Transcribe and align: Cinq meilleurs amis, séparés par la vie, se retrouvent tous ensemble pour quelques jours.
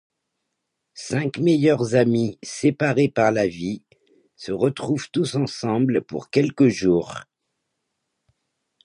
Cinq 0.95 1.37
meilleurs 1.37 1.93
amis, 1.93 2.39
séparés 2.41 3.07
par 3.07 3.31
la 3.31 3.45
vie, 3.45 3.83
se 4.35 4.51
retrouvent 4.51 5.11
tous 5.11 5.35
ensemble 5.35 6.01
pour 6.01 6.31
quelques 6.31 6.69
jours. 6.69 7.13